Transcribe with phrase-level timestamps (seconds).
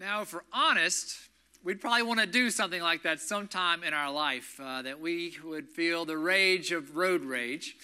[0.00, 1.16] Now, if we're honest,
[1.64, 5.36] we'd probably want to do something like that sometime in our life, uh, that we
[5.44, 7.76] would feel the rage of road rage.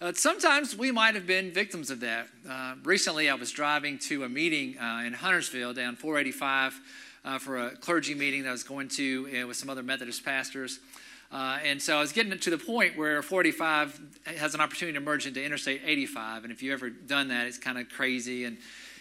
[0.00, 2.28] Uh, sometimes we might have been victims of that.
[2.48, 6.80] Uh, recently, I was driving to a meeting uh, in Huntersville down 485
[7.24, 10.24] uh, for a clergy meeting that I was going to uh, with some other Methodist
[10.24, 10.78] pastors.
[11.32, 14.00] and so I was getting to the point where 45
[14.38, 16.44] has an opportunity to merge into Interstate 85.
[16.44, 18.44] And if you've ever done that, it's kind of crazy.
[18.44, 18.58] And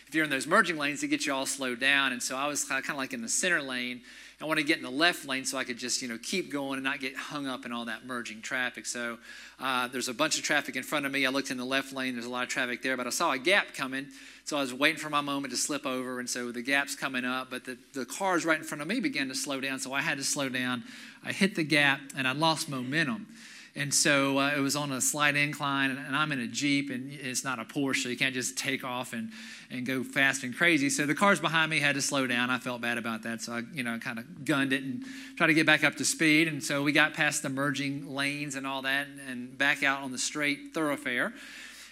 [0.09, 2.13] if you're in those merging lanes, it gets you all slowed down.
[2.13, 4.01] And so I was kind of like in the center lane.
[4.41, 6.51] I want to get in the left lane so I could just, you know, keep
[6.51, 8.87] going and not get hung up in all that merging traffic.
[8.87, 9.19] So
[9.59, 11.27] uh, there's a bunch of traffic in front of me.
[11.27, 12.13] I looked in the left lane.
[12.13, 14.07] There's a lot of traffic there, but I saw a gap coming.
[14.45, 16.19] So I was waiting for my moment to slip over.
[16.19, 18.99] And so the gap's coming up, but the, the cars right in front of me
[18.99, 19.77] began to slow down.
[19.77, 20.85] So I had to slow down.
[21.23, 23.27] I hit the gap and I lost momentum.
[23.79, 27.13] And so uh, it was on a slight incline, and, I'm in a Jeep, and
[27.13, 29.31] it's not a Porsche, so you can't just take off and,
[29.71, 30.89] and go fast and crazy.
[30.89, 32.49] So the cars behind me had to slow down.
[32.49, 35.05] I felt bad about that, so I, you know, kind of gunned it and
[35.37, 36.49] tried to get back up to speed.
[36.49, 40.03] And so we got past the merging lanes and all that, and, and back out
[40.03, 41.31] on the straight thoroughfare.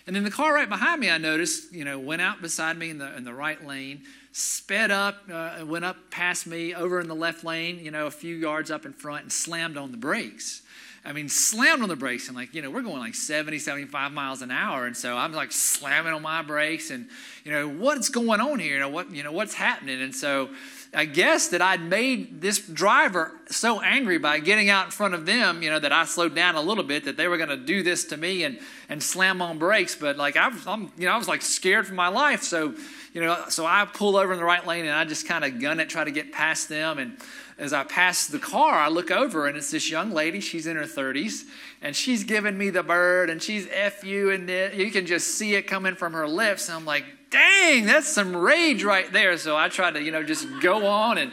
[0.06, 2.90] And then the car right behind me, I noticed, you know, went out beside me
[2.90, 4.02] in the in the right lane,
[4.34, 8.12] sped up, uh, went up past me over in the left lane, you know, a
[8.12, 10.64] few yards up in front, and slammed on the brakes.
[11.08, 14.12] I mean, slammed on the brakes and like, you know, we're going like 70, 75
[14.12, 14.86] miles an hour.
[14.86, 17.08] And so I'm like slamming on my brakes and,
[17.46, 18.74] you know, what's going on here?
[18.74, 20.02] You know, what, you know, what's happening?
[20.02, 20.50] And so
[20.94, 25.26] I guess that I'd made this driver so angry by getting out in front of
[25.26, 27.58] them, you know, that I slowed down a little bit that they were going to
[27.58, 29.96] do this to me and, and slam on brakes.
[29.96, 32.44] But like, I was, I'm, you know, I was like scared for my life.
[32.44, 32.76] So,
[33.14, 35.62] you know, so I pull over in the right lane and I just kind of
[35.62, 37.00] gun it, try to get past them.
[37.00, 37.18] And,
[37.58, 40.40] as I pass the car, I look over and it's this young lady.
[40.40, 41.46] She's in her 30s
[41.82, 45.56] and she's giving me the bird and she's F you and you can just see
[45.56, 46.68] it coming from her lips.
[46.70, 49.38] And I'm like, dang, that's some rage right there.
[49.38, 51.32] So I try to, you know, just go on and,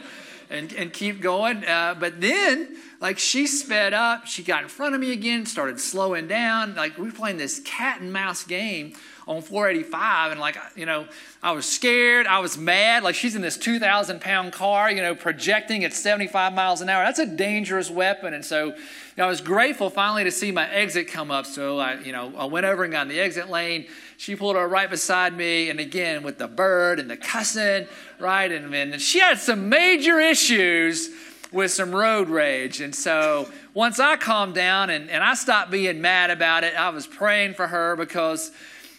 [0.49, 1.65] and, and keep going.
[1.65, 4.25] Uh, but then, like, she sped up.
[4.25, 6.75] She got in front of me again, started slowing down.
[6.75, 8.93] Like, we are playing this cat and mouse game
[9.27, 11.07] on 485 and like you know
[11.41, 15.15] i was scared i was mad like she's in this 2000 pound car you know
[15.15, 18.73] projecting at 75 miles an hour that's a dangerous weapon and so you
[19.17, 22.33] know, i was grateful finally to see my exit come up so i you know
[22.37, 25.71] i went over and got in the exit lane she pulled her right beside me
[25.71, 27.87] and again with the bird and the cussing
[28.19, 31.09] right and, and she had some major issues
[31.51, 32.81] with some road rage.
[32.81, 36.89] And so once I calmed down and, and I stopped being mad about it, I
[36.89, 38.51] was praying for her because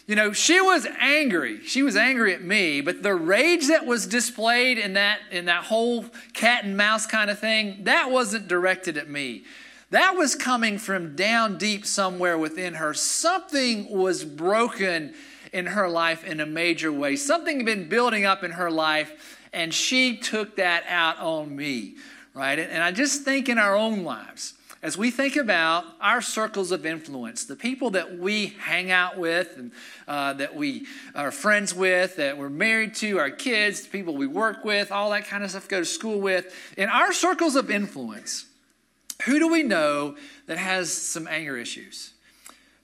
[0.06, 1.64] you know, she was angry.
[1.64, 5.64] She was angry at me, but the rage that was displayed in that in that
[5.64, 9.42] whole cat and mouse kind of thing, that wasn't directed at me.
[9.90, 12.94] That was coming from down deep somewhere within her.
[12.94, 15.14] Something was broken
[15.52, 17.16] in her life in a major way.
[17.16, 21.96] Something had been building up in her life, and she took that out on me,
[22.36, 22.58] right?
[22.58, 24.52] And I just think in our own lives,
[24.82, 29.56] as we think about our circles of influence, the people that we hang out with
[29.56, 29.72] and
[30.06, 34.26] uh, that we are friends with, that we're married to, our kids, the people we
[34.26, 37.70] work with, all that kind of stuff, go to school with, in our circles of
[37.70, 38.44] influence,
[39.24, 40.14] who do we know
[40.46, 42.12] that has some anger issues?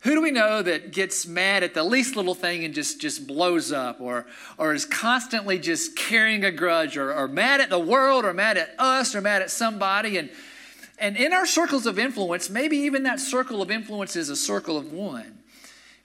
[0.03, 3.27] Who do we know that gets mad at the least little thing and just, just
[3.27, 4.27] blows up or,
[4.59, 8.57] or is constantly just carrying a grudge or, or mad at the world or mad
[8.57, 10.31] at us or mad at somebody and
[11.03, 14.77] and in our circles of influence, maybe even that circle of influence is a circle
[14.79, 15.41] of one.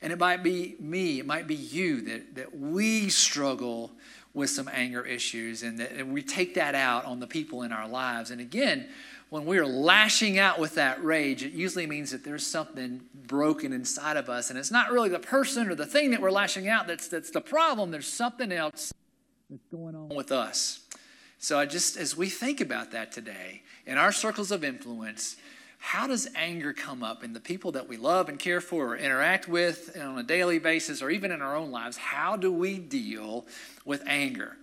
[0.02, 3.92] And it might be me, it might be you that, that we struggle
[4.34, 7.72] with some anger issues and that and we take that out on the people in
[7.72, 8.32] our lives.
[8.32, 8.90] And again,
[9.30, 14.16] when we're lashing out with that rage, it usually means that there's something broken inside
[14.16, 14.50] of us.
[14.50, 17.32] And it's not really the person or the thing that we're lashing out that's, that's
[17.32, 17.92] the problem.
[17.92, 18.94] There's something else
[19.50, 20.80] that's going on with us.
[21.40, 25.36] So I just, as we think about that today, in our circles of influence,
[25.78, 28.98] how does anger come up in the people that we love and care for or
[28.98, 31.98] interact with on a daily basis or even in our own lives?
[31.98, 33.46] How do we deal
[33.86, 34.58] with anger?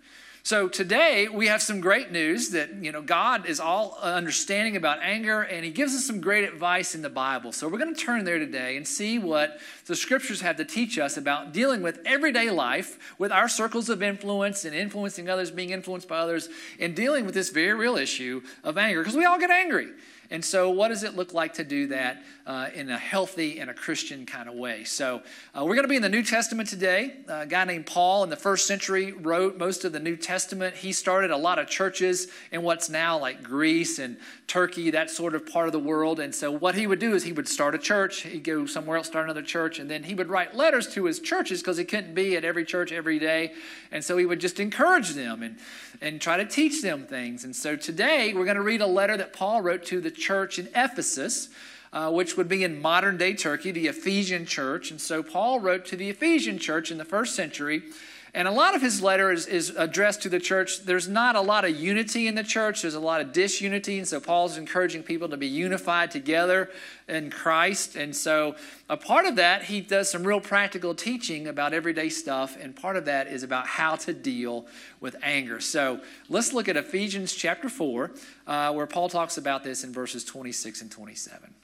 [0.47, 4.99] So today we have some great news that you know God is all understanding about
[5.01, 7.51] anger and he gives us some great advice in the Bible.
[7.51, 10.99] So we're going to turn there today and see what the scriptures have to teach
[10.99, 15.71] us about dealing with everyday life with our circles of influence and influencing others, being
[15.71, 19.39] influenced by others and dealing with this very real issue of anger because we all
[19.39, 19.93] get angry.
[20.35, 23.71] And so, what does it look like to do that uh, in a healthy and
[23.71, 24.83] a Christian kind of way?
[24.83, 25.23] So,
[25.57, 27.19] uh, we're going to be in the New Testament today.
[27.29, 30.75] Uh, a guy named Paul in the first century wrote most of the New Testament
[30.75, 34.17] he started a lot of churches in what's now like Greece and
[34.49, 36.19] Turkey, that sort of part of the world.
[36.19, 38.97] And so what he would do is he would start a church, he'd go somewhere
[38.97, 41.85] else, start another church, and then he would write letters to his churches because he
[41.85, 43.53] couldn't be at every church every day.
[43.93, 45.59] And so he would just encourage them and,
[46.01, 47.45] and try to teach them things.
[47.45, 50.59] And so today we're going to read a letter that Paul wrote to the church
[50.59, 51.49] in Ephesus.
[51.93, 54.91] Uh, which would be in modern day Turkey, the Ephesian church.
[54.91, 57.85] And so Paul wrote to the Ephesian church in the first century
[58.35, 60.81] and a lot of his letter is, is, addressed to the church.
[60.81, 63.99] There's not a lot of unity in the church, there's a lot of disunity.
[63.99, 66.69] And so Paul's encouraging people to be unified together
[67.09, 67.95] in Christ.
[67.95, 68.57] And so
[68.91, 72.57] a part of that, he does some real practical teaching about everyday stuff.
[72.61, 74.67] And part of that is about how to deal
[75.01, 75.61] with anger.
[75.61, 78.11] So let's look at Ephesians chapter 4,
[78.49, 81.55] uh, where Paul talks about this in verses 26 and 27.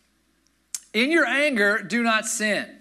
[0.94, 2.79] In your anger, do not sin.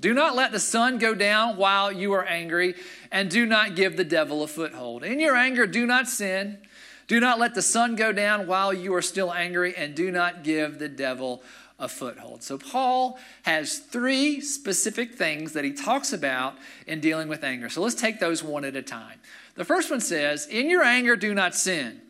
[0.00, 2.74] Do not let the sun go down while you are angry,
[3.12, 5.04] and do not give the devil a foothold.
[5.04, 6.58] In your anger, do not sin.
[7.06, 10.42] Do not let the sun go down while you are still angry, and do not
[10.42, 11.42] give the devil
[11.78, 12.42] a foothold.
[12.42, 16.56] So, Paul has three specific things that he talks about
[16.86, 17.68] in dealing with anger.
[17.68, 19.18] So, let's take those one at a time.
[19.54, 22.00] The first one says, In your anger, do not sin.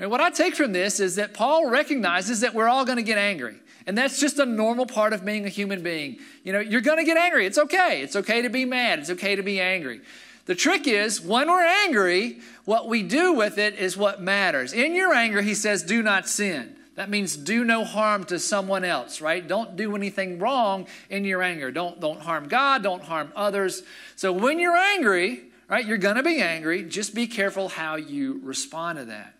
[0.00, 3.02] And what I take from this is that Paul recognizes that we're all going to
[3.02, 3.56] get angry.
[3.86, 6.18] And that's just a normal part of being a human being.
[6.42, 7.46] You know, you're going to get angry.
[7.46, 8.02] It's okay.
[8.02, 8.98] It's okay to be mad.
[8.98, 10.00] It's okay to be angry.
[10.46, 14.72] The trick is when we're angry, what we do with it is what matters.
[14.72, 16.76] In your anger, he says, do not sin.
[16.96, 19.46] That means do no harm to someone else, right?
[19.46, 21.70] Don't do anything wrong in your anger.
[21.70, 23.82] Don't, don't harm God, don't harm others.
[24.16, 26.82] So when you're angry, right, you're going to be angry.
[26.82, 29.34] Just be careful how you respond to that.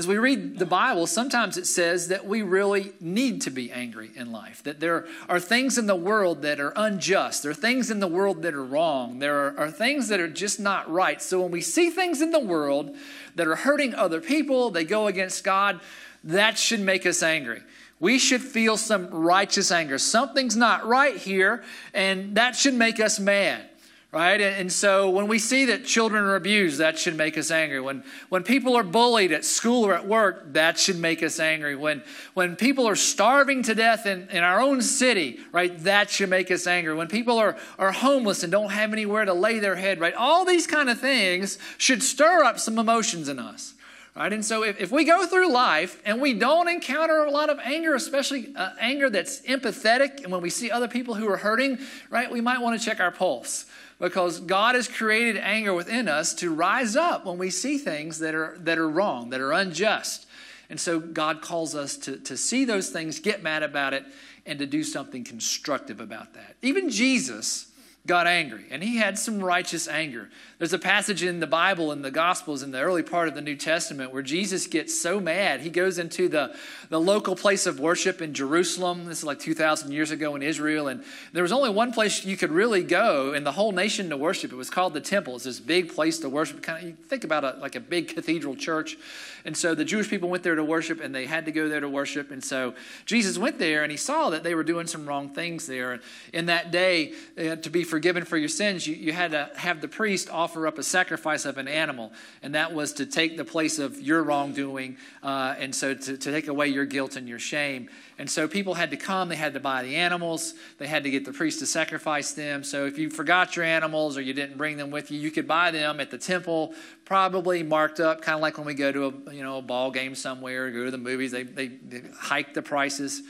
[0.00, 4.10] As we read the Bible, sometimes it says that we really need to be angry
[4.16, 7.90] in life, that there are things in the world that are unjust, there are things
[7.90, 11.20] in the world that are wrong, there are, are, things that are just not right.
[11.20, 12.96] So when we see things in the world
[13.34, 15.80] that are hurting other people, they go against God,
[16.24, 17.60] that should make us angry.
[17.98, 19.98] We should feel some righteous anger.
[19.98, 21.62] Something's not right here,
[21.92, 23.69] and that should make us mad
[24.12, 24.40] right?
[24.40, 27.80] And so when we see that children are abused, that should make us angry.
[27.80, 31.76] When, when people are bullied at school or at work, that should make us angry.
[31.76, 32.02] When,
[32.34, 36.50] when people are starving to death in, in our own city, right, that should make
[36.50, 36.92] us angry.
[36.94, 40.44] When people are, are homeless and don't have anywhere to lay their head, right, all
[40.44, 43.74] these kind of things should stir up some emotions in us.
[44.16, 44.32] Right?
[44.32, 47.60] And so if, if we go through life and we don't encounter a lot of
[47.60, 51.78] anger, especially uh, anger that's empathetic, and when we see other people who are hurting,
[52.10, 53.66] right, we might want to check our pulse
[54.00, 58.34] because God has created anger within us to rise up when we see things that
[58.34, 60.26] are, that are wrong, that are unjust.
[60.70, 64.04] And so God calls us to, to see those things, get mad about it,
[64.46, 66.56] and to do something constructive about that.
[66.62, 67.70] Even Jesus
[68.06, 70.30] got angry, and he had some righteous anger.
[70.60, 73.40] There's a passage in the Bible, in the Gospels, in the early part of the
[73.40, 75.62] New Testament, where Jesus gets so mad.
[75.62, 76.54] He goes into the,
[76.90, 79.06] the local place of worship in Jerusalem.
[79.06, 81.02] This is like 2,000 years ago in Israel, and
[81.32, 84.52] there was only one place you could really go in the whole nation to worship.
[84.52, 85.36] It was called the temple.
[85.36, 86.60] It's this big place to worship.
[86.60, 88.98] Kind of, you think about it like a big cathedral church.
[89.46, 91.80] And so the Jewish people went there to worship, and they had to go there
[91.80, 92.30] to worship.
[92.30, 92.74] And so
[93.06, 95.92] Jesus went there, and he saw that they were doing some wrong things there.
[95.92, 96.02] And
[96.34, 99.80] in that day, uh, to be forgiven for your sins, you, you had to have
[99.80, 102.12] the priest offer up a sacrifice of an animal,
[102.42, 106.32] and that was to take the place of your wrongdoing, uh, and so to, to
[106.32, 107.88] take away your guilt and your shame.
[108.18, 111.10] And so people had to come, they had to buy the animals, they had to
[111.10, 112.62] get the priest to sacrifice them.
[112.62, 115.48] So if you forgot your animals or you didn't bring them with you, you could
[115.48, 116.74] buy them at the temple,
[117.04, 119.90] probably marked up, kind of like when we go to a you know a ball
[119.90, 123.22] game somewhere, or go to the movies, they, they, they hike the prices.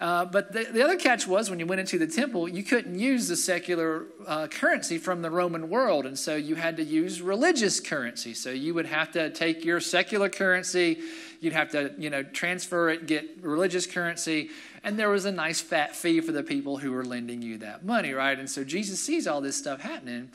[0.00, 2.98] Uh, but the, the, other catch was when you went into the temple, you couldn't
[2.98, 6.06] use the secular uh, currency from the Roman world.
[6.06, 8.32] And so you had to use religious currency.
[8.32, 11.00] So you would have to take your secular currency,
[11.40, 14.48] you'd have to, you know, transfer it, get religious currency.
[14.82, 17.84] And there was a nice fat fee for the people who were lending you that
[17.84, 18.38] money, right?
[18.38, 20.30] And so Jesus sees all this stuff happening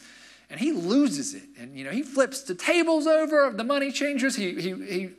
[0.51, 1.43] and he loses it.
[1.57, 4.35] And, you know, he flips the tables over of the money changers.
[4.35, 5.09] He, he, he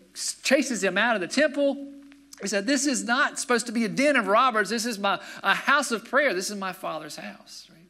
[0.44, 1.94] chases them out of the temple.
[2.40, 4.68] He said, This is not supposed to be a den of robbers.
[4.68, 6.34] This is my, a house of prayer.
[6.34, 7.68] This is my Father's house.
[7.70, 7.88] Right?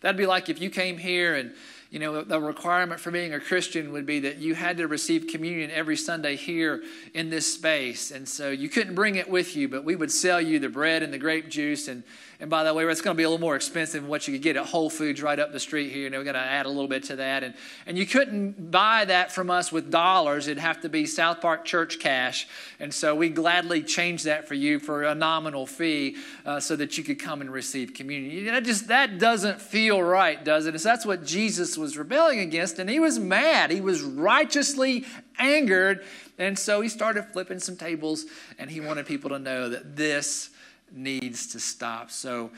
[0.00, 1.52] That'd be like if you came here and,
[1.90, 5.26] you know, the requirement for being a Christian would be that you had to receive
[5.26, 6.82] communion every Sunday here
[7.14, 8.10] in this space.
[8.10, 11.02] And so you couldn't bring it with you, but we would sell you the bread
[11.02, 12.02] and the grape juice and
[12.38, 14.34] and by the way, it's going to be a little more expensive than what you
[14.34, 16.06] could get at Whole Foods right up the street here.
[16.06, 17.42] And we're going to add a little bit to that.
[17.42, 17.54] And,
[17.86, 20.46] and you couldn't buy that from us with dollars.
[20.46, 22.46] It'd have to be South Park Church cash.
[22.78, 26.98] And so we gladly change that for you for a nominal fee uh, so that
[26.98, 28.44] you could come and receive communion.
[28.46, 30.78] That just that doesn't feel right, does it?
[30.78, 33.70] So that's what Jesus was rebelling against, and he was mad.
[33.70, 35.06] He was righteously
[35.38, 36.04] angered.
[36.38, 38.26] And so he started flipping some tables,
[38.58, 40.50] and he wanted people to know that this
[40.92, 42.10] needs to stop.
[42.10, 42.50] So,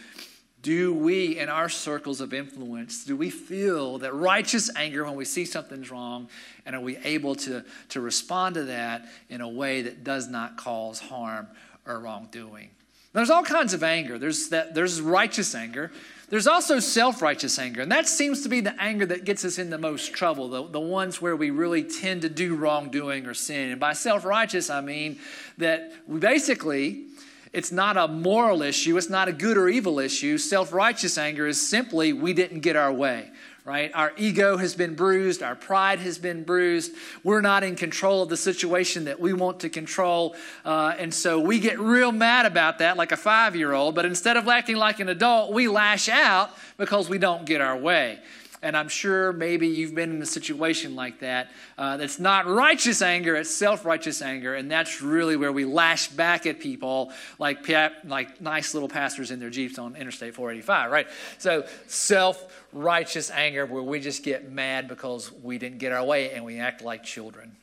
[0.60, 5.24] do we, in our circles of influence, do we feel that righteous anger when we
[5.24, 6.28] see something's wrong?
[6.66, 10.56] And are we able to, to respond to that in a way that does not
[10.56, 11.46] cause harm
[11.86, 12.70] or wrongdoing?
[13.12, 14.18] There's all kinds of anger.
[14.18, 15.90] There's, that, there's righteous anger.
[16.28, 17.80] There's also self righteous anger.
[17.80, 20.66] And that seems to be the anger that gets us in the most trouble, the,
[20.68, 23.70] the ones where we really tend to do wrongdoing or sin.
[23.70, 25.18] And by self righteous, I mean
[25.56, 27.06] that we basically
[27.52, 30.38] it's not a moral issue, it's not a good or evil issue.
[30.38, 33.30] Self righteous anger is simply we didn't get our way,
[33.64, 33.90] right?
[33.94, 36.92] Our ego has been bruised, our pride has been bruised.
[37.24, 40.36] We're not in control of the situation that we want to control.
[40.64, 43.94] Uh, and so we get real mad about that, like a five year old.
[43.94, 47.76] But instead of acting like an adult, we lash out because we don't get our
[47.76, 48.18] way.
[48.62, 51.50] And I'm sure maybe you've been in a situation like that.
[51.76, 54.54] Uh, that's not righteous anger, it's self righteous anger.
[54.54, 57.68] And that's really where we lash back at people like,
[58.04, 61.06] like nice little pastors in their Jeeps on Interstate 485, right?
[61.38, 66.32] So, self righteous anger where we just get mad because we didn't get our way
[66.32, 67.56] and we act like children.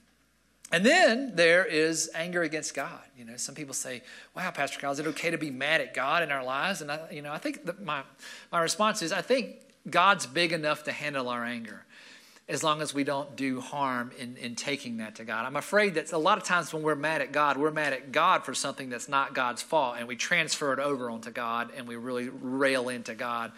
[0.71, 2.99] And then there is anger against God.
[3.17, 4.01] You know, some people say,
[4.35, 6.91] "Wow, Pastor Kyle, is it okay to be mad at God in our lives?" And
[6.91, 8.01] I, you know, I think my
[8.51, 9.57] my response is, I think
[9.89, 11.85] God's big enough to handle our anger
[12.47, 15.45] as long as we don't do harm in, in taking that to God.
[15.45, 18.11] I'm afraid that a lot of times when we're mad at God, we're mad at
[18.11, 21.87] God for something that's not God's fault, and we transfer it over onto God and
[21.87, 23.51] we really rail into God.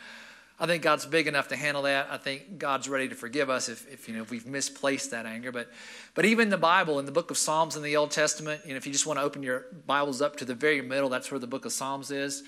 [0.59, 2.07] I think God's big enough to handle that.
[2.09, 5.27] I think God's ready to forgive us if, if you know if we've misplaced that
[5.27, 5.51] anger.
[5.51, 5.69] But
[6.15, 8.77] but even the Bible, in the book of Psalms in the Old Testament, you know,
[8.77, 11.39] if you just want to open your Bibles up to the very middle, that's where
[11.39, 12.41] the book of Psalms is.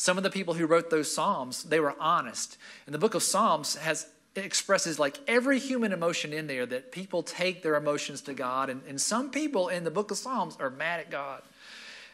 [0.00, 2.56] Some of the people who wrote those Psalms, they were honest.
[2.86, 7.22] And the book of Psalms has expresses like every human emotion in there that people
[7.22, 8.70] take their emotions to God.
[8.70, 11.42] And, and some people in the book of Psalms are mad at God.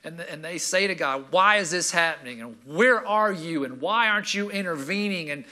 [0.02, 2.40] And, and they say to God, Why is this happening?
[2.40, 3.62] And where are you?
[3.62, 5.30] And why aren't you intervening?
[5.30, 5.44] And,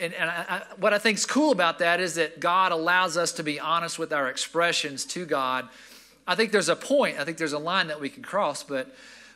[0.00, 3.18] and, and I, I, what I think is cool about that is that God allows
[3.18, 5.68] us to be honest with our expressions to God.
[6.26, 8.90] I think there's a point, I think there's a line that we can cross, but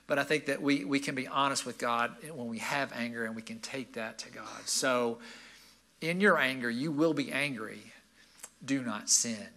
[0.07, 3.25] but I think that we, we can be honest with God when we have anger
[3.25, 4.67] and we can take that to God.
[4.67, 5.19] So,
[6.01, 7.81] in your anger, you will be angry.
[8.65, 9.49] Do not sin.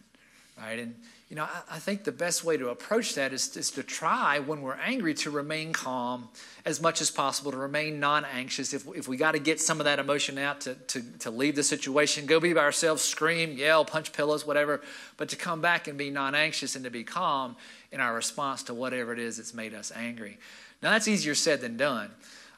[0.58, 0.80] Right?
[0.80, 0.96] And,
[1.30, 4.40] you know, I, I think the best way to approach that is, is to try,
[4.40, 6.28] when we're angry, to remain calm
[6.66, 8.74] as much as possible, to remain non anxious.
[8.74, 11.56] If, if we got to get some of that emotion out, to, to, to leave
[11.56, 14.82] the situation, go be by ourselves, scream, yell, punch pillows, whatever,
[15.18, 17.56] but to come back and be non anxious and to be calm
[17.92, 20.40] in our response to whatever it is that's made us angry.
[20.82, 22.10] Now, that's easier said than done.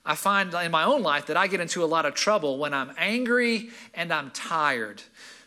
[0.05, 2.73] I find in my own life that I get into a lot of trouble when
[2.73, 5.03] I'm angry and I'm tired.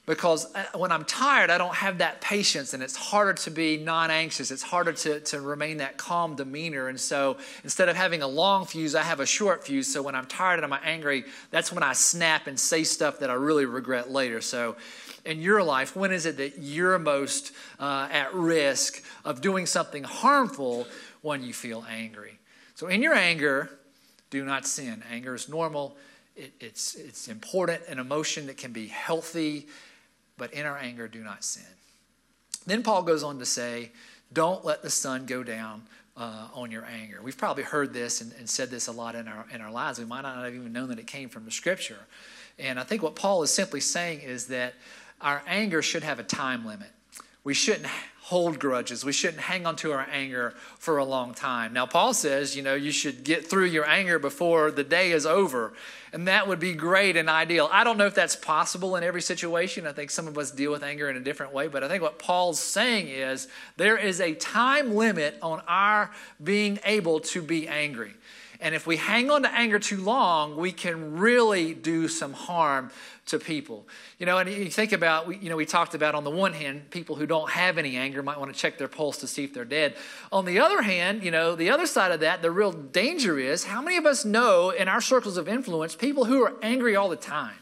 [0.06, 3.78] Because uh, when I'm tired, I don't have that patience, and it's harder to be
[3.78, 4.50] non anxious.
[4.50, 6.88] It's harder to, to remain that calm demeanor.
[6.88, 9.90] And so instead of having a long fuse, I have a short fuse.
[9.90, 13.30] So when I'm tired and I'm angry, that's when I snap and say stuff that
[13.30, 14.42] I really regret later.
[14.42, 14.76] So
[15.24, 20.04] in your life, when is it that you're most uh, at risk of doing something
[20.04, 20.86] harmful
[21.22, 22.38] when you feel angry?
[22.74, 23.70] So, in your anger,
[24.30, 25.02] do not sin.
[25.10, 25.96] Anger is normal,
[26.36, 29.68] it, it's, it's important, an emotion that can be healthy,
[30.36, 31.62] but in our anger, do not sin.
[32.66, 33.92] Then Paul goes on to say,
[34.32, 35.82] Don't let the sun go down
[36.16, 37.20] uh, on your anger.
[37.22, 39.98] We've probably heard this and, and, said this a lot in our, in our lives.
[39.98, 41.98] We might not have even known that it came from the scripture.
[42.58, 44.74] And I think what Paul is simply saying is that
[45.20, 46.88] our anger should have a time limit.
[47.42, 47.86] We shouldn't
[48.24, 49.04] hold grudges.
[49.04, 51.74] We shouldn't hang on to our anger for a long time.
[51.74, 55.26] Now, Paul says, you know, you should get through your anger before the day is
[55.26, 55.74] over.
[56.10, 57.68] And that would be great and ideal.
[57.70, 59.86] I don't know if that's possible in every situation.
[59.86, 61.68] I think some of us deal with anger in a different way.
[61.68, 66.10] But I think what Paul's saying is there is a time limit on our
[66.42, 68.14] being able to be angry.
[68.64, 72.90] And if we hang on to anger too long, we can really do some harm
[73.26, 73.86] to people.
[74.18, 76.90] You know, and you think about, you know, we talked about on the one hand,
[76.90, 79.52] people who don't have any anger might want to check their pulse to see if
[79.52, 79.96] they're dead.
[80.32, 83.64] On the other hand, you know, the other side of that, the real danger is
[83.64, 87.10] how many of us know in our circles of influence people who are angry all
[87.10, 87.56] the time?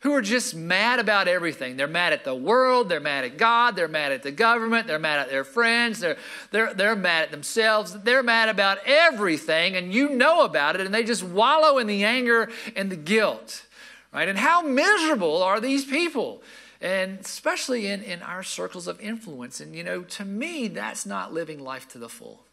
[0.00, 1.76] Who are just mad about everything.
[1.76, 4.98] They're mad at the world, they're mad at God, they're mad at the government, they're
[4.98, 6.16] mad at their friends, they're,
[6.52, 10.94] they're, they're mad at themselves, they're mad about everything, and you know about it, and
[10.94, 13.64] they just wallow in the anger and the guilt.
[14.12, 14.28] Right?
[14.28, 16.42] And how miserable are these people?
[16.80, 19.60] And especially in, in our circles of influence.
[19.60, 22.44] And you know, to me, that's not living life to the full.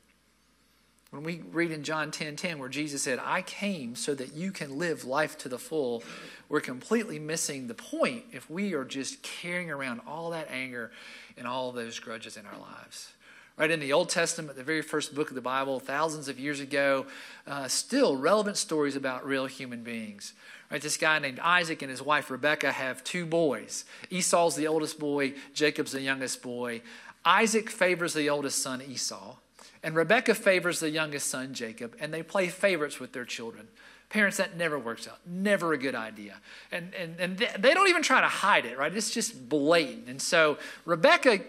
[1.16, 4.52] When we read in John 10 10, where Jesus said, I came so that you
[4.52, 6.04] can live life to the full,
[6.50, 10.92] we're completely missing the point if we are just carrying around all that anger
[11.38, 13.14] and all those grudges in our lives.
[13.56, 16.60] Right in the Old Testament, the very first book of the Bible, thousands of years
[16.60, 17.06] ago,
[17.48, 20.34] uh, still relevant stories about real human beings.
[20.70, 23.86] Right, this guy named Isaac and his wife Rebecca have two boys.
[24.10, 26.82] Esau's the oldest boy, Jacob's the youngest boy.
[27.24, 29.38] Isaac favors the oldest son, Esau,
[29.86, 33.68] and Rebecca favors the youngest son, Jacob, and they play favorites with their children.
[34.10, 35.20] Parents, that never works out.
[35.28, 36.38] Never a good idea.
[36.72, 38.92] And, and, and they don't even try to hide it, right?
[38.96, 40.08] It's just blatant.
[40.08, 41.42] And so Rebecca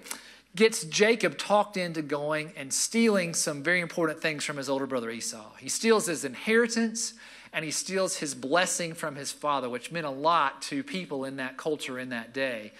[0.54, 5.08] gets Jacob talked into going and stealing some very important things from his older brother
[5.10, 5.54] Esau.
[5.58, 7.14] He steals his inheritance
[7.54, 11.36] and he steals his blessing from his father, which meant a lot to people in
[11.36, 12.72] that culture in that day.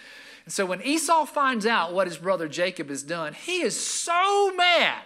[0.44, 4.52] And so when Esau finds out what his brother Jacob has done, he is so
[4.54, 5.02] mad.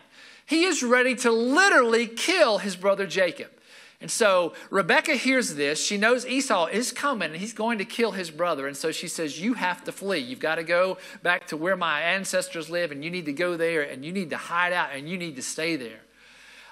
[0.51, 3.53] He is ready to literally kill his brother Jacob.
[4.01, 5.81] And so Rebecca hears this.
[5.81, 8.67] She knows Esau is coming and he's going to kill his brother.
[8.67, 10.19] And so she says, You have to flee.
[10.19, 13.57] You've got to go back to where my ancestors live and you need to go
[13.57, 16.01] there and you need to hide out and you need to stay there.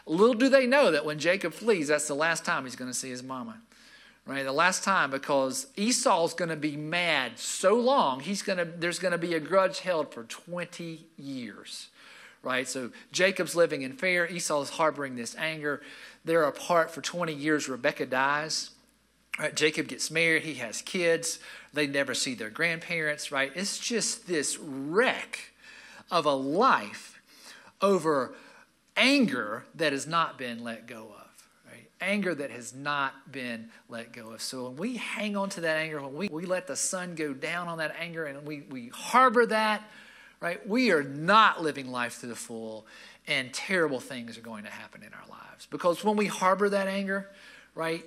[0.07, 2.99] Little do they know that when Jacob flees, that's the last time he's going to
[2.99, 3.61] see his mama
[4.27, 4.45] right?
[4.45, 8.99] The last time because Esau's going to be mad so long, he's going to there's
[8.99, 11.89] going to be a grudge held for 20 years.
[12.43, 12.69] Right?
[12.69, 15.83] So Jacob's living in fear, Esau's harboring this anger.
[16.25, 17.69] They're apart for 20 years.
[17.69, 18.71] Rebecca dies.
[19.39, 19.55] Right?
[19.55, 21.39] Jacob gets married, he has kids.
[21.73, 23.53] They never see their grandparents, right?
[23.55, 25.53] It's just this wreck
[26.11, 27.21] of a life
[27.81, 28.35] over
[28.97, 31.19] anger that has not been let go of
[32.01, 34.43] anger that has not been let go of.
[34.43, 37.33] So when we hang on to that anger, when we, we let the sun go
[37.33, 39.83] down on that anger and we, we harbor that,
[40.41, 42.87] right, we are not living life to the full,
[43.27, 45.67] and terrible things are going to happen in our lives.
[45.71, 47.31] Because when we harbor that anger,
[47.79, 48.05] right?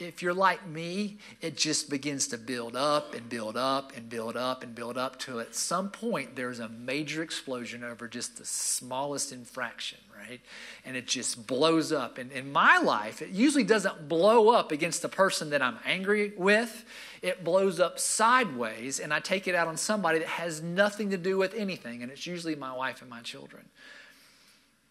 [0.00, 4.36] If you're like me, it just begins to build up and build up and build
[4.36, 8.44] up and build up to at some point there's a major explosion over just the
[8.44, 10.40] smallest infraction, right?
[10.84, 12.18] And it just blows up.
[12.18, 16.32] And in my life, it usually doesn't blow up against the person that I'm angry
[16.36, 16.84] with.
[17.22, 21.16] It blows up sideways, and I take it out on somebody that has nothing to
[21.16, 23.66] do with anything, and it's usually my wife and my children.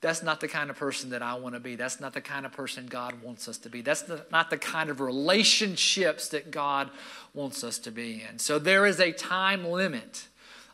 [0.03, 1.77] That's not the kind of person that I want to be.
[1.77, 3.79] That's not the kind of person God wants us to be.
[3.79, 6.89] That's not the kind of relationships that God
[7.33, 8.37] wants us to be in.
[8.37, 10.27] So there is a time limit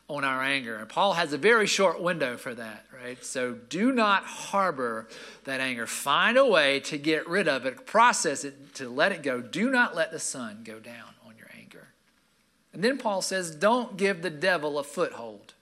[0.08, 0.74] on our anger.
[0.74, 3.24] And Paul has a very short window for that, right?
[3.24, 5.06] So do not harbor
[5.44, 5.86] that anger.
[5.86, 9.40] Find a way to get rid of it, process it, to let it go.
[9.40, 11.86] Do not let the sun go down on your anger.
[12.72, 15.54] And then Paul says, don't give the devil a foothold.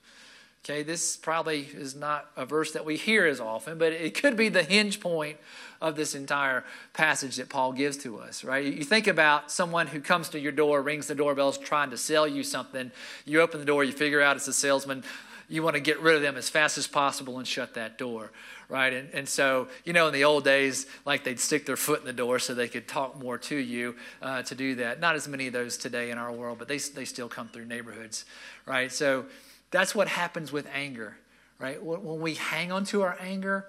[0.65, 4.35] Okay, this probably is not a verse that we hear as often, but it could
[4.35, 5.37] be the hinge point
[5.81, 8.65] of this entire passage that Paul gives to us, right?
[8.65, 11.97] You think about someone who comes to your door, rings the doorbell, is trying to
[11.97, 12.91] sell you something.
[13.25, 15.03] You open the door, you figure out it's a salesman.
[15.47, 18.29] You want to get rid of them as fast as possible and shut that door,
[18.67, 18.93] right?
[18.93, 22.05] And, and so, you know, in the old days, like they'd stick their foot in
[22.05, 24.99] the door so they could talk more to you uh, to do that.
[24.99, 27.65] Not as many of those today in our world, but they, they still come through
[27.65, 28.25] neighborhoods,
[28.67, 28.91] right?
[28.91, 29.25] So,
[29.71, 31.17] that's what happens with anger,
[31.59, 31.81] right?
[31.81, 33.65] When we hang on to our anger,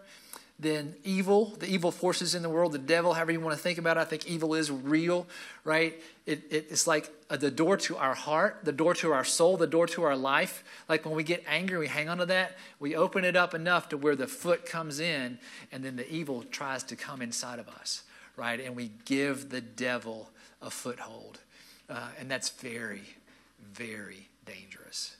[0.61, 3.79] then evil, the evil forces in the world, the devil, however you want to think
[3.79, 5.27] about it, I think evil is real,
[5.65, 5.99] right?
[6.27, 9.67] It, it, it's like the door to our heart, the door to our soul, the
[9.67, 10.63] door to our life.
[10.87, 13.89] Like when we get angry, we hang on to that, we open it up enough
[13.89, 15.39] to where the foot comes in,
[15.73, 18.03] and then the evil tries to come inside of us,
[18.37, 18.61] right?
[18.61, 20.29] And we give the devil
[20.61, 21.39] a foothold.
[21.89, 23.03] Uh, and that's very,
[23.73, 25.17] very dangerous.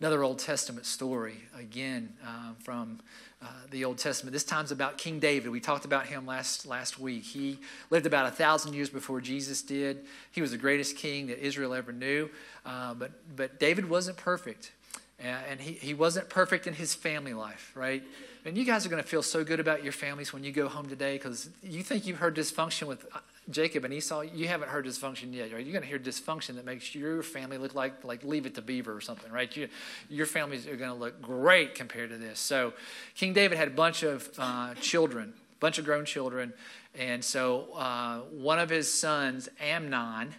[0.00, 3.00] Another Old Testament story, again uh, from
[3.42, 4.32] uh, the Old Testament.
[4.32, 5.50] This time's about King David.
[5.50, 7.24] We talked about him last, last week.
[7.24, 7.58] He
[7.90, 10.04] lived about a thousand years before Jesus did.
[10.30, 12.30] He was the greatest king that Israel ever knew.
[12.64, 14.70] Uh, but, but David wasn't perfect.
[15.18, 18.04] and he, he wasn't perfect in his family life, right?
[18.44, 20.68] And you guys are going to feel so good about your families when you go
[20.68, 23.18] home today because you think you've heard dysfunction with uh,
[23.50, 24.20] Jacob and Esau.
[24.20, 25.64] You haven't heard dysfunction yet, right?
[25.64, 28.62] You're going to hear dysfunction that makes your family look like like Leave It to
[28.62, 29.54] Beaver or something, right?
[29.56, 29.68] You,
[30.08, 32.38] your families are going to look great compared to this.
[32.38, 32.72] So,
[33.14, 36.52] King David had a bunch of uh, children, a bunch of grown children,
[36.98, 40.34] and so uh, one of his sons, Amnon,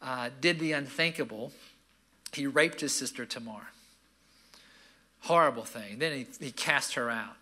[0.00, 1.52] uh, did the unthinkable.
[2.32, 3.68] He raped his sister Tamar.
[5.20, 5.98] Horrible thing.
[5.98, 7.36] Then he, he cast her out.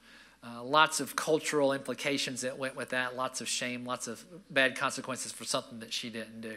[0.45, 4.77] Uh, lots of cultural implications that went with that, lots of shame, lots of bad
[4.77, 6.57] consequences for something that she didn't do.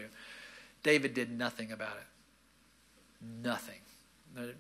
[0.82, 2.08] David did nothing about it.
[3.44, 3.80] Nothing.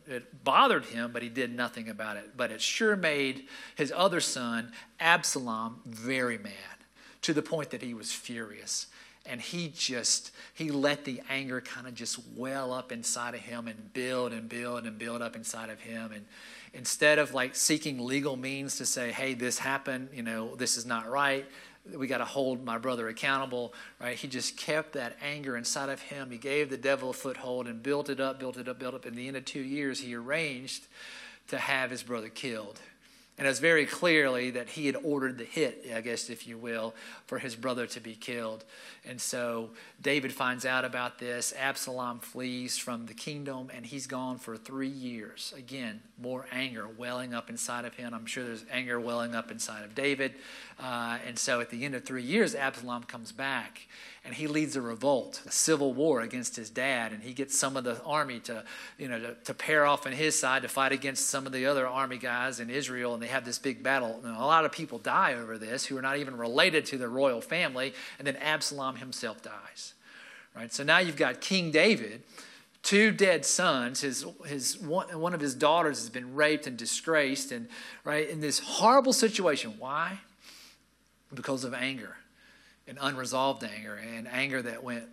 [0.08, 2.38] It bothered him, but he did nothing about it.
[2.38, 6.54] But it sure made his other son, Absalom, very mad
[7.24, 8.88] to the point that he was furious.
[9.26, 13.68] And he just, he let the anger kind of just well up inside of him
[13.68, 16.12] and build and build and build up inside of him.
[16.12, 16.26] And
[16.76, 20.86] instead of like seeking legal means to say, hey, this happened, you know, this is
[20.86, 21.46] not right,
[21.94, 24.16] we got to hold my brother accountable, right?
[24.16, 26.32] He just kept that anger inside of him.
[26.32, 28.98] He gave the devil a foothold and built it up, built it up, built it
[28.98, 29.06] up.
[29.06, 30.88] In the end of two years, he arranged
[31.48, 32.80] to have his brother killed.
[33.38, 36.58] And it was very clearly that he had ordered the hit, I guess, if you
[36.58, 36.95] will,
[37.28, 38.63] for his brother to be killed.
[39.06, 39.71] And so
[40.02, 41.54] David finds out about this.
[41.60, 45.54] Absalom flees from the kingdom, and he's gone for three years.
[45.58, 48.13] Again, more anger welling up inside of him.
[48.13, 50.36] I'm sure there's anger welling up inside of David.
[50.80, 53.88] Uh, and so at the end of three years, Absalom comes back
[54.26, 57.78] and he leads a revolt, a civil war against his dad, and he gets some
[57.78, 58.64] of the army to,
[58.98, 61.68] you know, to, to pair off on his side to fight against some of the
[61.68, 64.20] other army guys in Israel, and they have this big battle.
[64.24, 67.08] And a lot of people die over this who are not even related to the
[67.08, 69.94] royal family, and then Absalom himself dies.
[70.56, 70.74] Right?
[70.74, 72.24] So now you've got King David,
[72.82, 74.02] two dead sons.
[74.02, 77.68] His, his one, one of his daughters has been raped and disgraced, and
[78.04, 79.76] right in this horrible situation.
[79.78, 80.20] Why?
[81.36, 82.15] Because of anger
[82.88, 85.06] and unresolved anger and anger that went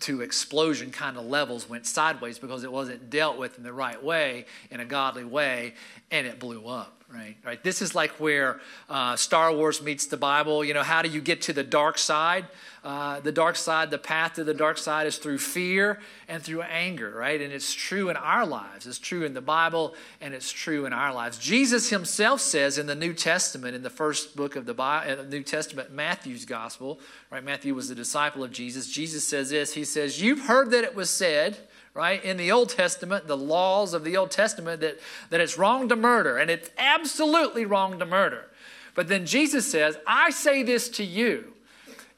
[0.00, 4.02] to explosion kind of levels went sideways because it wasn't dealt with in the right
[4.02, 5.74] way in a godly way
[6.10, 7.36] and it blew up right?
[7.44, 7.62] Right.
[7.62, 10.64] This is like where uh, Star Wars meets the Bible.
[10.64, 12.46] You know, how do you get to the dark side?
[12.84, 16.62] Uh, the dark side, the path to the dark side is through fear and through
[16.62, 17.40] anger, right?
[17.40, 18.86] And it's true in our lives.
[18.86, 21.38] It's true in the Bible and it's true in our lives.
[21.38, 25.24] Jesus himself says in the New Testament, in the first book of the Bible, uh,
[25.24, 27.42] New Testament, Matthew's gospel, right?
[27.42, 28.90] Matthew was the disciple of Jesus.
[28.90, 31.58] Jesus says this He says, You've heard that it was said,
[31.94, 32.22] right?
[32.22, 34.98] In the Old Testament, the laws of the Old Testament, that,
[35.30, 38.46] that it's wrong to murder, and it's absolutely wrong to murder.
[38.94, 41.52] But then Jesus says, I say this to you.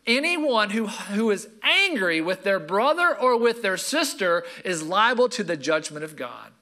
[0.07, 5.45] Anyone who, who is angry with their brother or with their sister is liable to
[5.45, 6.53] the judgment of God.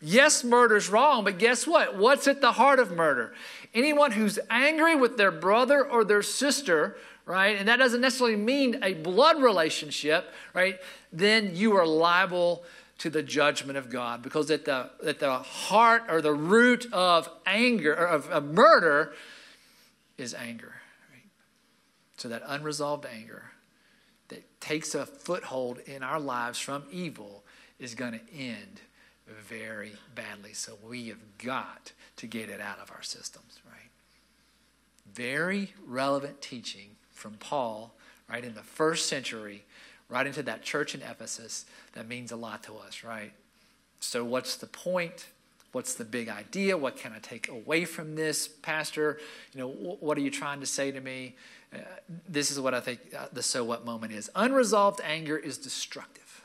[0.00, 1.96] Yes, murder's wrong, but guess what?
[1.96, 3.34] What's at the heart of murder?
[3.74, 6.96] Anyone who's angry with their brother or their sister
[7.28, 7.58] right?
[7.58, 10.80] And that doesn't necessarily mean a blood relationship, right?
[11.12, 12.64] Then you are liable
[12.98, 17.28] to the judgment of God because at the, at the heart or the root of
[17.44, 19.12] anger, or of, of murder,
[20.16, 20.72] is anger.
[21.12, 21.28] Right?
[22.16, 23.52] So that unresolved anger
[24.28, 27.44] that takes a foothold in our lives from evil
[27.78, 28.80] is going to end
[29.26, 30.54] very badly.
[30.54, 33.90] So we have got to get it out of our systems, right?
[35.12, 37.92] Very relevant teaching from Paul,
[38.30, 39.64] right, in the first century,
[40.08, 43.32] right into that church in Ephesus that means a lot to us, right?
[44.00, 45.26] So, what's the point?
[45.72, 46.76] What's the big idea?
[46.78, 49.18] What can I take away from this, Pastor?
[49.52, 51.34] You know, what are you trying to say to me?
[51.74, 51.78] Uh,
[52.26, 54.30] this is what I think uh, the so what moment is.
[54.34, 56.42] Unresolved anger is destructive.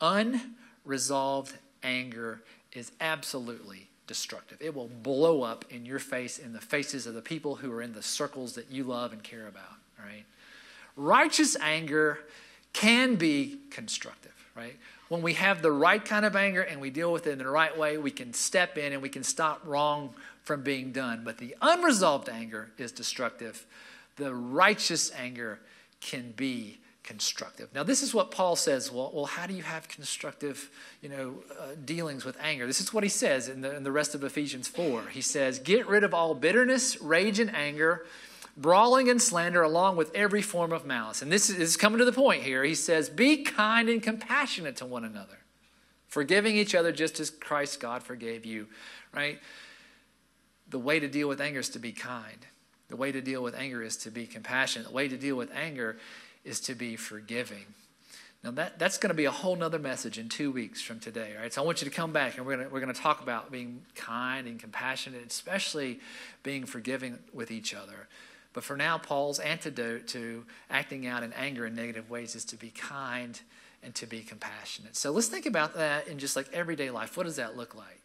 [0.00, 4.58] Unresolved anger is absolutely destructive.
[4.60, 7.80] It will blow up in your face, in the faces of the people who are
[7.80, 10.24] in the circles that you love and care about, right?
[10.96, 12.18] Righteous anger
[12.72, 14.76] can be constructive, right?
[15.10, 17.48] When we have the right kind of anger and we deal with it in the
[17.48, 21.22] right way, we can step in and we can stop wrong from being done.
[21.24, 23.64] But the unresolved anger is destructive.
[24.16, 25.60] The righteous anger
[26.00, 27.74] can be constructive.
[27.74, 28.92] Now, this is what Paul says.
[28.92, 30.70] Well, well how do you have constructive,
[31.02, 32.68] you know, uh, dealings with anger?
[32.68, 35.08] This is what he says in the, in the rest of Ephesians 4.
[35.08, 38.06] He says, Get rid of all bitterness, rage, and anger,
[38.56, 41.20] brawling and slander, along with every form of malice.
[41.20, 42.62] And this is, coming to the point here.
[42.62, 45.38] He says, Be kind and compassionate to one another,
[46.06, 48.68] forgiving each other just as Christ God forgave you,
[49.12, 49.40] right?
[50.68, 52.46] The way to deal with anger is to be kind.
[52.86, 54.86] The way to deal with anger is to be compassionate.
[54.86, 55.96] The way to deal with anger
[56.44, 57.66] is to be forgiving.
[58.42, 61.34] Now, that, that's going to be a whole nother message in two weeks from today,
[61.38, 61.52] right?
[61.52, 63.52] So I want you to come back and we're going we're going to talk about
[63.52, 66.00] being kind and compassionate, especially
[66.42, 68.08] being forgiving with each other.
[68.52, 72.56] But for now, Paul's antidote to acting out in anger in negative ways is to
[72.56, 73.38] be kind
[73.82, 74.96] and to be compassionate.
[74.96, 77.16] So let's think about that in just like everyday life.
[77.16, 78.00] What does that look like?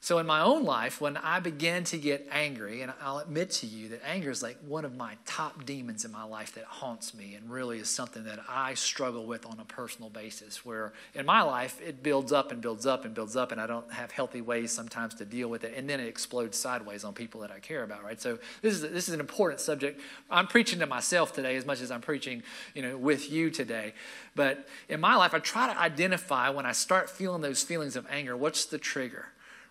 [0.00, 3.66] So, in my own life, when I begin to get angry, and I'll admit to
[3.66, 7.12] you that anger is like one of my top demons in my life that haunts
[7.14, 10.64] me and really is something that I struggle with on a personal basis.
[10.64, 13.66] Where in my life, it builds up and builds up and builds up, and I
[13.66, 17.12] don't have healthy ways sometimes to deal with it, and then it explodes sideways on
[17.12, 18.20] people that I care about, right?
[18.20, 20.00] So, this is, this is an important subject.
[20.30, 23.94] I'm preaching to myself today as much as I'm preaching you know, with you today.
[24.36, 28.06] But in my life, I try to identify when I start feeling those feelings of
[28.08, 29.26] anger, what's the trigger?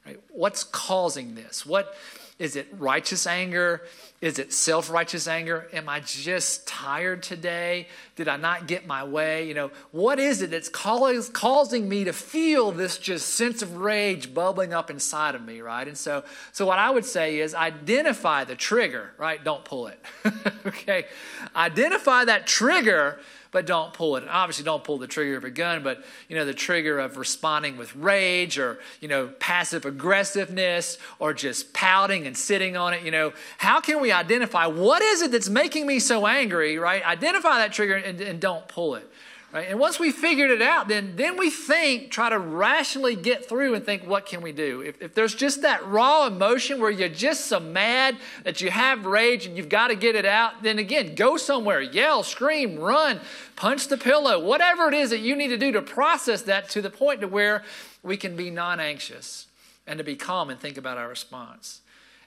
[0.08, 0.20] Right?
[0.30, 1.66] What's causing this?
[1.66, 1.94] What
[2.40, 3.82] is it righteous anger?
[4.22, 5.68] Is it self-righteous anger?
[5.74, 7.90] Am I just tired today?
[8.16, 9.50] Did I not get my way?
[9.50, 14.34] You know, what is it that's causing me to feel this just sense of rage
[14.34, 15.86] bubbling up inside of me, right?
[15.86, 19.44] And so so what I would say is identify the trigger, right?
[19.44, 20.00] Don't pull it.
[20.66, 21.08] okay.
[21.54, 23.20] Identify that trigger
[23.52, 24.24] but don't pull it.
[24.30, 27.78] obviously, don't pull the trigger of a gun, but you know the trigger of responding
[27.78, 33.04] with rage or you know passive aggressiveness or just pouting and sitting on it.
[33.04, 36.78] You know, how can we identify what is it that's making me so angry?
[36.78, 37.06] Right?
[37.06, 39.10] Identify that trigger and, and don't pull it.
[39.54, 39.70] Right?
[39.70, 43.76] And once we figured it out, then, then we think, try to rationally get through
[43.76, 44.82] and think, what can we do?
[44.82, 49.06] If, if there's just that raw emotion where you're just so mad that you have
[49.06, 53.22] rage and you've got to get it out, then again, go somewhere, yell, scream, run,
[53.56, 56.82] punch the pillow, whatever it is that you need to do to process that to
[56.82, 57.64] the point to where
[58.04, 59.48] we can be non anxious
[59.88, 61.80] and to be calm and think about our response.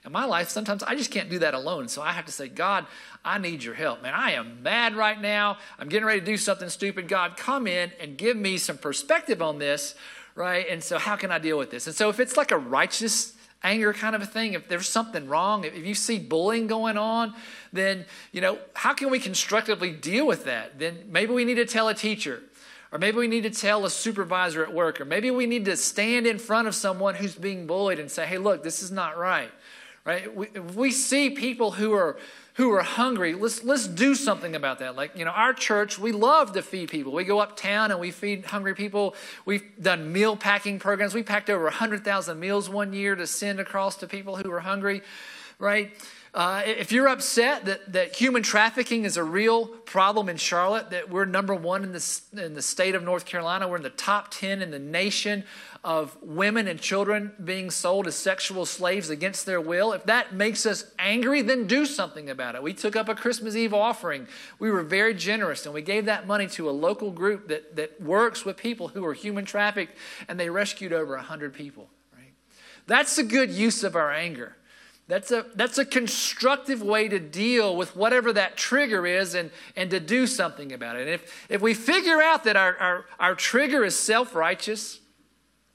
[0.03, 1.87] In my life, sometimes I just can't do that alone.
[1.87, 2.87] So I have to say, God,
[3.23, 4.01] I need your help.
[4.01, 5.59] Man, I am mad right now.
[5.77, 7.07] I'm getting ready to do something stupid.
[7.07, 9.93] God, come in and give me some perspective on this,
[10.33, 10.65] right?
[10.67, 11.85] And so, how can I deal with this?
[11.85, 13.33] And so, if it's like a righteous
[13.63, 17.35] anger kind of a thing, if there's something wrong, if you see bullying going on,
[17.71, 20.79] then, you know, how can we constructively deal with that?
[20.79, 22.41] Then maybe we need to tell a teacher.
[22.91, 25.77] Or maybe we need to tell a supervisor at work, or maybe we need to
[25.77, 29.17] stand in front of someone who's being bullied and say, hey, look, this is not
[29.17, 29.51] right
[30.05, 30.33] right?
[30.35, 32.17] We, we see people who are
[32.55, 34.95] who are hungry, let's let's do something about that.
[34.95, 37.13] Like you know, our church, we love to feed people.
[37.13, 39.15] We go uptown and we feed hungry people.
[39.45, 41.13] We've done meal packing programs.
[41.13, 44.59] We packed over hundred thousand meals one year to send across to people who are
[44.59, 45.01] hungry,
[45.59, 45.93] right?
[46.33, 51.09] Uh, if you're upset that, that human trafficking is a real problem in Charlotte, that
[51.09, 54.31] we're number one in the, in the state of North Carolina, we're in the top
[54.31, 55.43] 10 in the nation
[55.83, 60.65] of women and children being sold as sexual slaves against their will, if that makes
[60.65, 62.63] us angry, then do something about it.
[62.63, 64.27] We took up a Christmas Eve offering.
[64.57, 67.99] We were very generous and we gave that money to a local group that, that
[67.99, 69.97] works with people who are human trafficked
[70.29, 71.89] and they rescued over 100 people.
[72.15, 72.31] Right?
[72.87, 74.55] That's a good use of our anger.
[75.11, 79.91] That's a, that's a constructive way to deal with whatever that trigger is and, and
[79.91, 81.01] to do something about it.
[81.01, 85.00] And if, if we figure out that our, our, our trigger is self righteous,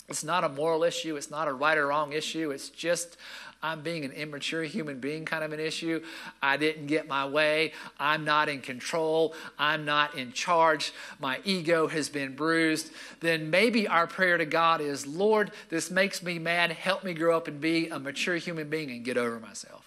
[0.08, 3.16] it's not a moral issue, it's not a right or wrong issue, it's just
[3.62, 6.02] I'm being an immature human being kind of an issue.
[6.42, 7.72] I didn't get my way.
[7.98, 9.34] I'm not in control.
[9.58, 10.92] I'm not in charge.
[11.18, 12.92] My ego has been bruised.
[13.20, 16.70] Then maybe our prayer to God is Lord, this makes me mad.
[16.72, 19.84] Help me grow up and be a mature human being and get over myself.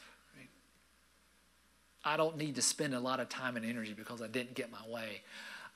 [2.03, 4.71] I don't need to spend a lot of time and energy because I didn't get
[4.71, 5.21] my way.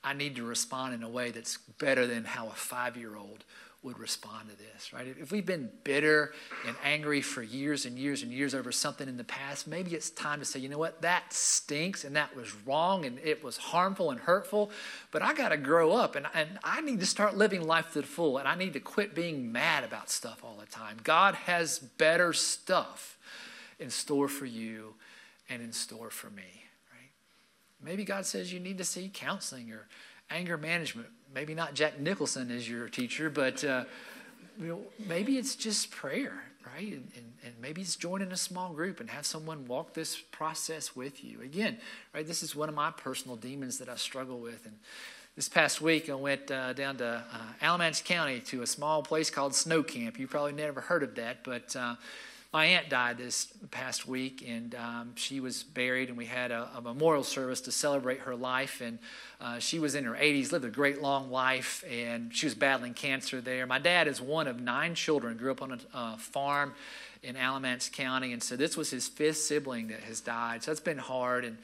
[0.02, 3.44] I need to respond in a way that's better than how a five year old
[3.84, 5.06] would respond to this, right?
[5.20, 6.32] If we've been bitter
[6.66, 10.08] and angry for years and years and years over something in the past, maybe it's
[10.08, 13.58] time to say, you know what, that stinks and that was wrong and it was
[13.58, 14.70] harmful and hurtful,
[15.10, 18.00] but I got to grow up and, and I need to start living life to
[18.00, 20.96] the full and I need to quit being mad about stuff all the time.
[21.04, 23.18] God has better stuff
[23.78, 24.94] in store for you
[25.50, 27.10] and in store for me, right?
[27.82, 29.88] Maybe God says you need to see counseling or
[30.34, 33.84] anger management maybe not Jack Nicholson is your teacher, but uh,
[34.60, 36.92] you know, maybe it's just prayer, right?
[36.92, 40.94] And, and, and, maybe it's joining a small group and have someone walk this process
[40.94, 41.40] with you.
[41.42, 41.78] Again,
[42.14, 42.26] right?
[42.26, 44.64] This is one of my personal demons that I struggle with.
[44.64, 44.76] And
[45.34, 49.30] this past week, I went uh, down to uh, Alamance County to a small place
[49.30, 50.18] called Snow Camp.
[50.18, 51.96] You probably never heard of that, but uh,
[52.54, 56.70] my aunt died this past week, and um, she was buried, and we had a,
[56.76, 58.80] a, memorial service to celebrate her life.
[58.80, 59.00] And
[59.40, 62.94] uh, she was in her 80s, lived a great long life, and she was battling
[62.94, 63.66] cancer there.
[63.66, 66.74] My dad is one of nine children, grew up on a farm
[67.24, 70.62] in Alamance County, and so this was his fifth sibling that has died.
[70.62, 71.58] So it's been hard, and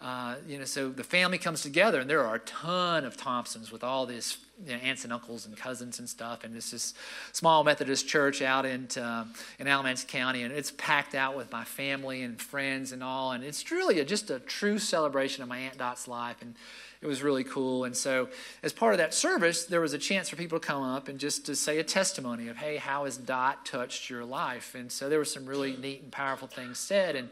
[0.00, 3.72] uh, you know, so the family comes together, and there are a ton of Thompsons
[3.72, 6.44] with all this you know, aunts and uncles and cousins and stuff.
[6.44, 6.94] And it's this
[7.32, 9.26] small Methodist church out in, uh,
[9.58, 10.42] in Alamance County.
[10.42, 13.32] And it's packed out with my family and friends and all.
[13.32, 16.40] And it's really a, just a true celebration of my Aunt Dot's life.
[16.40, 16.54] And
[17.02, 17.84] it was really cool.
[17.84, 18.28] And so,
[18.62, 21.18] as part of that service, there was a chance for people to come up and
[21.18, 24.74] just to say a testimony of, hey, how has Dot touched your life?
[24.74, 27.14] And so, there were some really neat and powerful things said.
[27.14, 27.28] And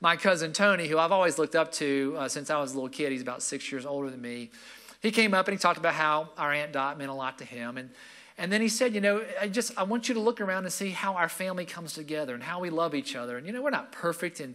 [0.00, 2.88] my cousin Tony, who I've always looked up to uh, since I was a little
[2.88, 4.50] kid, he's about six years older than me
[5.06, 7.44] he came up and he talked about how our Aunt Dot meant a lot to
[7.44, 7.76] him.
[7.76, 7.90] And,
[8.38, 10.72] and then he said, You know, I just, I want you to look around and
[10.72, 13.38] see how our family comes together and how we love each other.
[13.38, 14.54] And, you know, we're not perfect and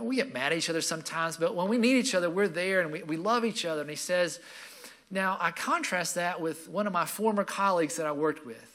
[0.00, 2.80] we get mad at each other sometimes, but when we need each other, we're there
[2.80, 3.82] and we, we love each other.
[3.82, 4.40] And he says,
[5.10, 8.72] Now, I contrast that with one of my former colleagues that I worked with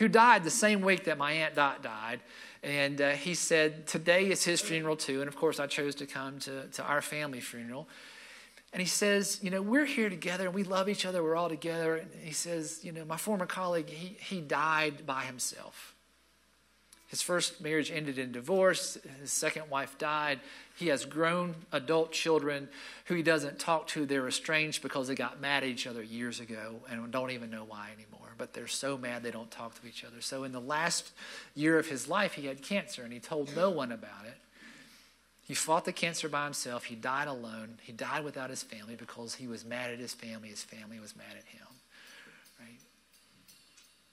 [0.00, 2.20] who died the same week that my Aunt Dot died.
[2.62, 5.20] And uh, he said, Today is his funeral too.
[5.20, 7.86] And of course, I chose to come to, to our family funeral.
[8.72, 11.22] And he says, You know, we're here together and we love each other.
[11.22, 11.96] We're all together.
[11.96, 15.94] And he says, You know, my former colleague, he, he died by himself.
[17.10, 18.96] His first marriage ended in divorce.
[19.20, 20.38] His second wife died.
[20.76, 22.68] He has grown adult children
[23.06, 24.06] who he doesn't talk to.
[24.06, 27.64] They're estranged because they got mad at each other years ago and don't even know
[27.64, 28.28] why anymore.
[28.38, 30.20] But they're so mad they don't talk to each other.
[30.20, 31.10] So, in the last
[31.56, 34.36] year of his life, he had cancer and he told no one about it.
[35.50, 36.84] He fought the cancer by himself.
[36.84, 37.80] He died alone.
[37.82, 40.48] He died without his family because he was mad at his family.
[40.48, 41.66] His family was mad at him.
[42.60, 42.78] Right?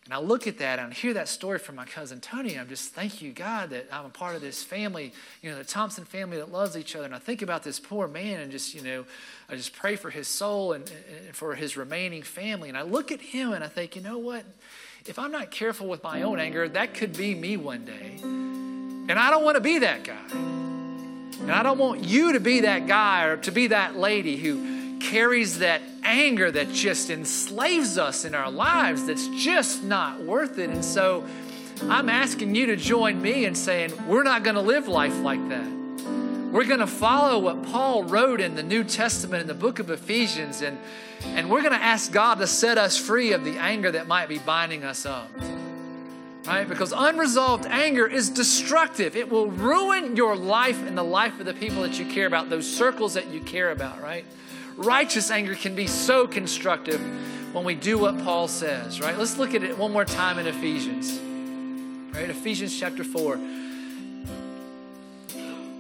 [0.06, 2.54] And I look at that and I hear that story from my cousin Tony.
[2.54, 5.60] And I'm just, thank you, God, that I'm a part of this family, you know,
[5.60, 7.06] the Thompson family that loves each other.
[7.06, 9.06] And I think about this poor man and just, you know,
[9.48, 10.92] I just pray for his soul and,
[11.28, 12.68] and for his remaining family.
[12.68, 14.44] And I look at him and I think, you know what?
[15.06, 18.18] If I'm not careful with my own anger, that could be me one day.
[18.24, 20.77] And I don't want to be that guy.
[21.42, 25.00] And I don't want you to be that guy or to be that lady who
[25.00, 30.70] carries that anger that just enslaves us in our lives that's just not worth it.
[30.70, 31.26] And so
[31.84, 35.48] I'm asking you to join me in saying, we're not going to live life like
[35.50, 35.68] that.
[36.52, 39.90] We're going to follow what Paul wrote in the New Testament in the book of
[39.90, 40.78] Ephesians, and,
[41.26, 44.30] and we're going to ask God to set us free of the anger that might
[44.30, 45.30] be binding us up
[46.48, 46.68] right?
[46.68, 49.16] Because unresolved anger is destructive.
[49.16, 52.50] It will ruin your life and the life of the people that you care about,
[52.50, 54.26] those circles that you care about, right?
[54.78, 57.02] Righteous anger can be so constructive
[57.54, 59.18] when we do what Paul says, right?
[59.18, 61.20] Let's look at it one more time in Ephesians,
[62.16, 62.30] right?
[62.30, 63.36] Ephesians chapter 4.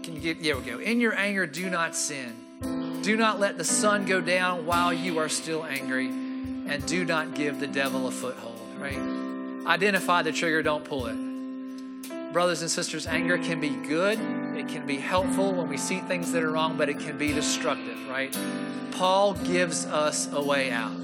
[0.04, 0.80] Can you get, there we go.
[0.80, 3.02] In your anger, do not sin.
[3.04, 7.36] Do not let the sun go down while you are still angry, and do not
[7.36, 9.17] give the devil a foothold, right?
[9.68, 11.18] Identify the trigger, don't pull it.
[12.32, 14.18] Brothers and sisters, anger can be good,
[14.58, 17.34] it can be helpful when we see things that are wrong, but it can be
[17.34, 18.38] destructive, right?
[18.92, 20.96] Paul gives us a way out.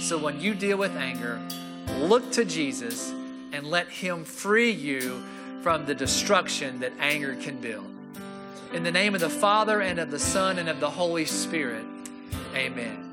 [0.00, 1.40] So when you deal with anger,
[1.98, 3.10] look to Jesus
[3.52, 5.22] and let Him free you
[5.62, 7.86] from the destruction that anger can build.
[8.72, 11.84] In the name of the Father and of the Son and of the Holy Spirit,
[12.54, 13.07] amen.